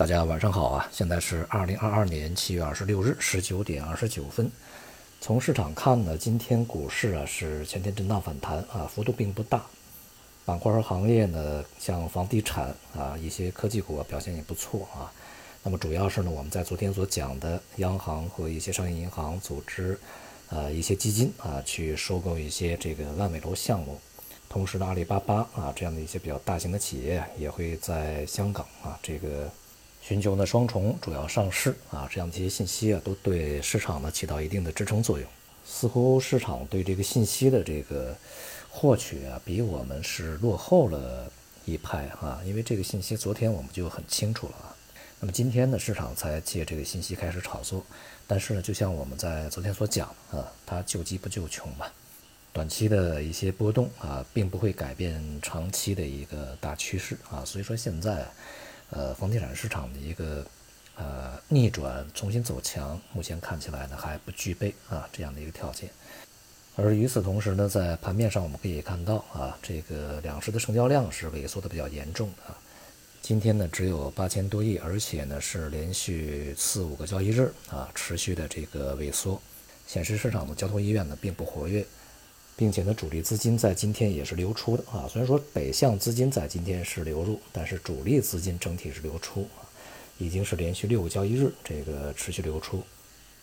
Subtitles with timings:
[0.00, 0.88] 大家晚上好啊！
[0.90, 4.50] 现在是二零二二年七月二十六日十九点二十九分。
[5.20, 9.62] 从市场看呢，今天股市啊是前天震荡反弹啊，幅度并不大。
[10.46, 15.12] 板块和行业呢，像房地产啊，一些科技股啊表现也不错啊。
[15.62, 20.00] 那么主要是呢，我们在昨天所讲的央行和一些商业银行组织，
[20.48, 24.00] 呃，一些基金啊，去收购一些这个烂尾楼项目。
[24.48, 29.46] 同时呢，阿里巴巴啊这样的一些比较大型的企业也会在香港啊这个。
[30.02, 35.28] 寻求呢双重主要上市啊，这样的一些信息啊，都对市场呢起到一定的支撑作用。
[35.64, 38.16] 似乎市场对这个信息的这个
[38.70, 41.30] 获取啊，比我们是落后了
[41.64, 42.40] 一派啊。
[42.44, 44.74] 因为这个信息昨天我们就很清楚了啊。
[45.20, 47.84] 那么今天呢，市场才借这个信息开始炒作。
[48.26, 51.86] 但是呢，就像我们在昨天所讲啊，它救急不救穷嘛。
[52.52, 57.44] 短期的一些波动啊，并不会改变长期的一个大趋势啊。
[57.44, 58.26] 所以说现在。
[58.90, 60.44] 呃，房地产市场的一个
[60.96, 65.88] 呃逆转、重新走强，目前看起来呢还不具备啊这样的一个条件。
[66.76, 72.56] 而与此同时呢，在盘面上我们可以看到啊，这个两市的成交量是萎缩的比较严重啊。
[73.22, 79.40] 今天呢只有八千多亿，而且呢是连续四五个交易日啊持续的这个萎缩，
[79.86, 81.84] 显示市场的交投意愿呢并不活跃。
[82.60, 85.08] 并且呢，主力资金在今天也是流出的啊。
[85.10, 89.64] 虽然说北向资金在今天是流入，但是主力资金整体是流出啊，
[90.18, 92.84] 已经是连续六个交易日这个持续流出，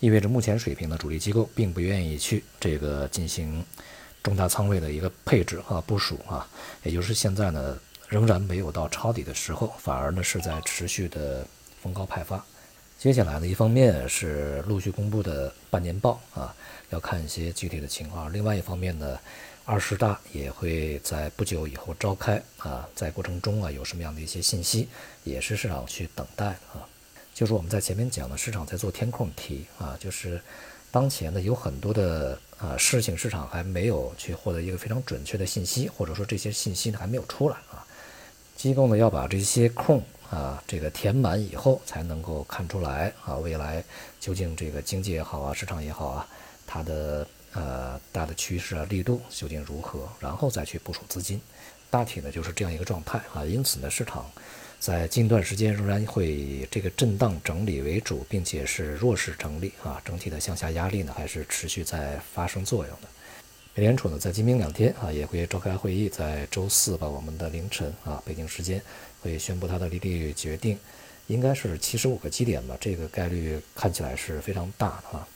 [0.00, 3.62] 意味着目前水平呢，主力机构并不愿意去这个进行
[4.22, 6.48] 重大仓位的一个配置啊部署啊，
[6.82, 11.46] 也就是现在呢，仍然没有到抄底的时候，反而呢是在持续的
[11.82, 12.42] 逢高派发。
[13.02, 16.54] 接下来呢，一方面是陆续公布的半年报啊，
[16.90, 19.18] 要看一些具体的情况；另外一方面呢，
[19.64, 24.88] 二十大也会在不久以后召开啊，在过程中啊，有什么样的一些信息，
[25.24, 26.86] 也是市场去等待啊。
[27.34, 30.40] 就是我们在前面讲的，市场在做填空题啊，就是
[30.92, 37.84] 当前呢有很多的啊事情，市场还没有去获得一个非常准确的信息，或者说这些信息呢还没有出来啊，
[38.56, 40.00] 机构呢要把这些空。
[40.32, 43.84] 啊，这个填满以后才能够看出来啊，未来
[44.18, 46.26] 究竟这个经济也好啊，市场也好啊，
[46.66, 51.38] 它的呃大的趋势啊，力度究竟如何，然后再去部署资金，
[51.90, 53.44] 大体呢就是这样一个状态啊。
[53.44, 54.24] 因此呢，市场
[54.80, 63.08] 在近段时间仍然会以这个震荡整理为主，并且是弱势整理啊，整体的向下压力呢还是持续在发生作用的。
[63.74, 68.78] 美联储呢，在今明两天啊，也会召开会议，在周四吧，我们的凌晨啊，北京时间
[69.22, 70.78] 会宣布它的利率决定，
[71.26, 75.26] 应该是七十五个基点吧，这个概率看起来是非常大的啊。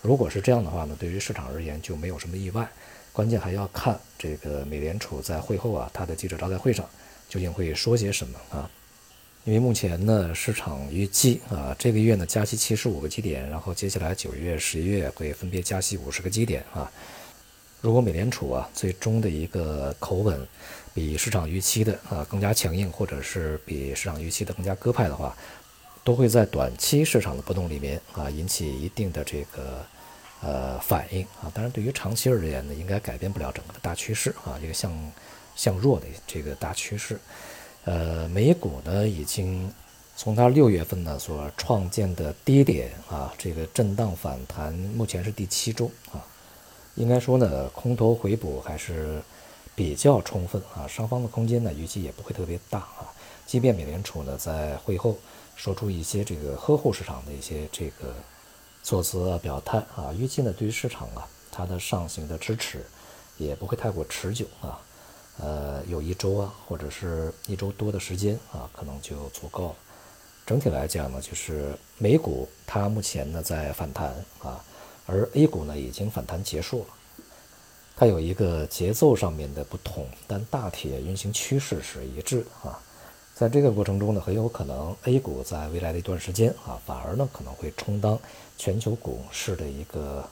[0.00, 2.66] 如果是这样的话呢，对于市场而言就没有什么意外，
[3.12, 6.88] 关键还要看这个美联储在会后啊，它的记者招待会上
[7.28, 8.70] 究竟会说些什么啊。
[9.44, 16.90] 因为目前呢，市场预计啊，这个月呢加息七十五个基点，然后接下来九月、十一月会分别加息五十个基点啊。
[17.82, 20.46] 如果美联储啊最终的一个口吻
[20.94, 25.36] 比市场预期的啊更加强硬，或者是比市场预期的更加鸽派的话，
[26.04, 29.84] 都会在短期市场的波动里面啊引起一定的这个
[30.42, 31.50] 呃反应啊。
[31.52, 35.12] 当然，对于长期而言呢，应该改变不了整个的大趋势啊，一个向
[35.56, 37.18] 向弱的这个大趋势。
[37.84, 39.68] 呃，美股呢已经
[40.16, 46.22] 从它六月份呢所创建的低点啊，这个震荡反弹，目前是第七周啊。
[46.94, 49.22] 应该说呢，空头回补还是
[49.74, 53.08] 比较充分啊，上方的空间呢预计也不会特别大啊。
[53.46, 55.16] 即便美联储呢在会后
[55.56, 58.14] 说出一些这个呵护市场的一些这个
[58.82, 62.84] 措辞啊表态啊，预计呢对于市场啊它的上行的支持
[63.38, 64.78] 也不会太过持久啊，
[65.38, 69.74] 呃有一周啊或者是一周多的时间啊可能就足够了。
[70.44, 74.62] 整体来讲呢，就是美股它目前呢在反弹啊。
[75.06, 76.86] 而 A 股呢已经反弹结束了，
[77.96, 82.80] 它有一个节奏上面的不同，但大体运行趋势是一致啊。
[83.34, 88.18] 在这个过程中呢，很有可能 A 股在未来的一段时间啊，反而呢可能会充当
[88.56, 90.24] 全球股市的一个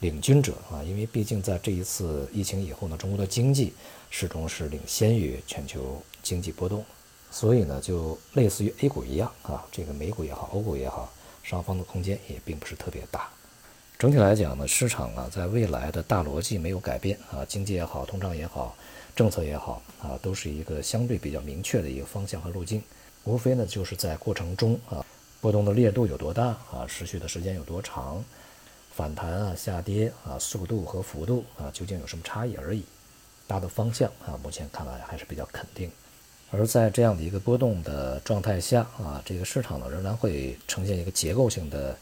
[0.00, 3.74] 领军者啊，因为毕竟在这一次疫情以后呢，中国的经济
[4.10, 6.84] 始终是领先于全球经济波动，
[7.30, 11.12] 所以呢，就类似于 A 股一样啊，这个美股也好，欧股也好，
[11.44, 13.28] 上方的空间也并不是特别大。
[13.98, 18.76] 整体来讲呢，市场啊，在未来的大逻辑没有改变啊，经济也好，通胀也好，
[19.16, 22.80] 政策也好啊，都是一个相对比较明确的一个方向和路径。
[23.24, 25.04] 无非呢，就是在过程中啊，
[25.40, 28.24] 波动的烈度有多大啊，持续的时间有多长，
[28.94, 32.84] 反弹啊、下跌啊，速度和幅度啊，究竟有什么差异而已。
[33.48, 35.90] 大的方向啊，目前看来还是比较肯定。
[36.52, 41.98] 而在这样的一个波动的状态下啊，这个市场呢仍然会呈现一个结构性的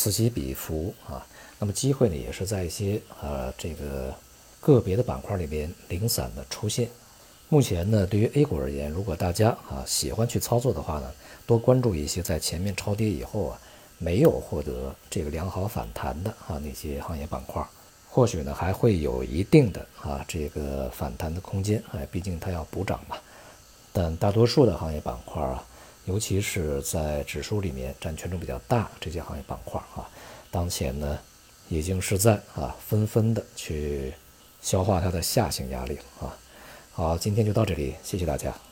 [0.00, 1.26] 此起彼伏啊。
[1.58, 4.14] 那么机会呢也是在一些呃这个
[4.58, 6.88] 个别的板块里边零散的出现。
[7.50, 11.12] 目前呢，对于 A 股而言，如果大家啊喜欢去操作的话呢，
[11.46, 13.60] 多关注一些在前面超跌以后啊
[13.98, 17.62] 没有获得这个良好反弹的啊那些行业板块，
[18.08, 21.82] 或许呢还会有一定的啊这个反弹的空间。
[21.92, 23.18] 哎，毕竟它要补涨嘛。
[23.92, 25.62] 但大多数的行业板块啊，
[26.06, 30.08] 尤其是在指数里面占权重比较大这些行业板块啊，
[30.50, 31.18] 当前呢，
[31.68, 34.12] 已经是在啊纷纷的去
[34.62, 36.36] 消化它的下行压力啊。
[36.92, 38.69] 好，今天就到这里，谢谢大家。